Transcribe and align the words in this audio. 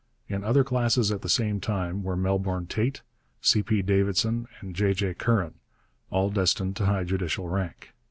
In 0.27 0.43
other 0.43 0.63
classes 0.63 1.11
at 1.11 1.21
the 1.21 1.29
same 1.29 1.59
time 1.59 2.01
were 2.01 2.15
Melbourne 2.15 2.65
Tait, 2.65 3.03
C. 3.39 3.61
P. 3.61 3.83
Davidson, 3.83 4.47
and 4.59 4.75
J. 4.75 4.95
J. 4.95 5.13
Curran, 5.13 5.53
all 6.09 6.31
destined 6.31 6.75
to 6.77 6.87
high 6.87 7.03
judicial 7.03 7.47
rank. 7.47 7.93